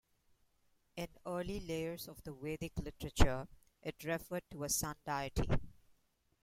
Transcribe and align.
In 0.95 1.09
early 1.27 1.59
layers 1.59 2.07
of 2.07 2.23
the 2.23 2.33
Vedic 2.33 2.71
literature, 2.79 3.47
it 3.83 4.03
referred 4.03 4.41
to 4.49 4.63
a 4.63 4.69
sun 4.69 4.95
deity. 5.05 5.45